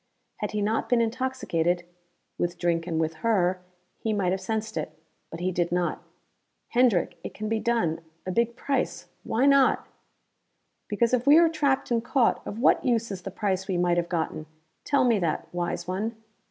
Had 0.37 0.49
he 0.49 0.63
not 0.63 0.89
been 0.89 0.99
intoxicated 0.99 1.83
with 2.39 2.57
drink 2.57 2.87
and 2.87 2.99
with 2.99 3.17
her 3.21 3.61
he 3.99 4.13
might 4.13 4.31
have 4.31 4.41
sensed 4.41 4.75
it. 4.75 4.97
But 5.29 5.41
he 5.41 5.51
did 5.51 5.71
not. 5.71 6.01
"Hendrick, 6.69 7.19
it 7.23 7.35
can 7.35 7.47
be 7.47 7.59
done. 7.59 8.01
A 8.25 8.31
big 8.31 8.55
price. 8.55 9.09
Why 9.23 9.45
not?" 9.45 9.87
"Because 10.87 11.13
if 11.13 11.27
we 11.27 11.37
are 11.37 11.49
trapped 11.49 11.91
and 11.91 12.03
caught, 12.03 12.41
of 12.47 12.57
what 12.57 12.83
use 12.83 13.11
is 13.11 13.21
the 13.21 13.29
price 13.29 13.67
we 13.67 13.77
might 13.77 13.97
have 13.97 14.09
gotten? 14.09 14.47
Tell 14.85 15.03
me 15.05 15.19
that, 15.19 15.47
wise 15.53 15.87
one?" 15.87 16.15